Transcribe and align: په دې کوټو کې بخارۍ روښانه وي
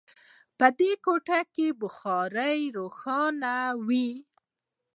په 0.57 0.67
دې 0.79 0.91
کوټو 1.05 1.39
کې 1.55 1.67
بخارۍ 1.81 2.59
روښانه 2.77 3.55
وي 3.87 4.09